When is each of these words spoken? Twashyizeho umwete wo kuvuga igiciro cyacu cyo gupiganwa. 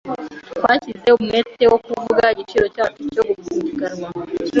Twashyizeho 0.57 1.15
umwete 1.19 1.63
wo 1.71 1.77
kuvuga 1.85 2.23
igiciro 2.33 2.65
cyacu 2.75 3.01
cyo 3.13 3.23
gupiganwa. 3.27 4.07